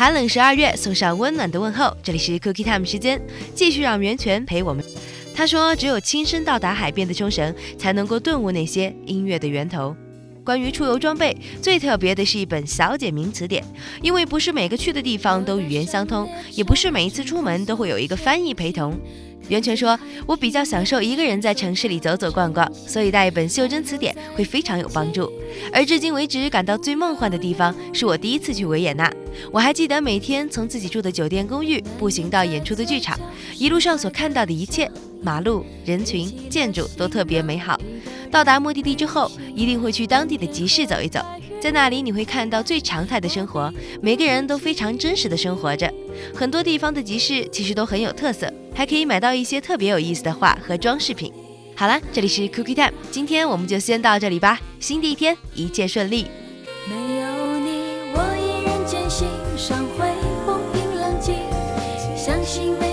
[0.00, 1.94] 寒冷十二月，送上温暖的问候。
[2.02, 3.20] 这里是 Cookie Time 时间，
[3.54, 4.82] 继续让源泉陪我们。
[5.34, 9.94] 他说：“只有亲身到达海边的冲绳，才能够顿悟那些音乐的源头。”
[10.44, 13.64] 关于出游装备，最特别的是一本小姐名词典，
[14.02, 18.98] 因为不是每个去的地方都语言相通，也不是每一次出门都会有一个翻译陪同。
[19.48, 25.28] 袁泉说：“我比较享受一个人在城市里走走逛逛，所以带一本袖珍词典会非常有帮助。
[25.72, 29.12] 而至今为止感到最梦幻的地方，是我第一次去维也纳。
[29.50, 33.18] 我还记得每天从自己住的酒店公寓步行到演出的剧场，
[33.58, 34.88] 一路上所看到的一切，
[35.20, 37.80] 马路、人群、建筑都特别美好。
[38.30, 41.20] 到达目的地之后，一定会去当地的集市走一走。”
[41.60, 45.92] 在那里你会看到最常态的生活，每个人都非常真实的生活着。
[46.34, 51.30] 很多地方的集市其实都很有特色，还可以买到一些特别有意思的画和装饰品。
[51.76, 54.58] 好了，这里是 Cookie Time，今天我们就先到这里吧。
[54.78, 56.28] 新的一天一切顺利。
[56.88, 57.82] 没有你，
[58.14, 59.28] 我依然坚信，
[59.98, 60.08] 会
[60.46, 61.34] 风平浪静，
[62.16, 62.89] 相信。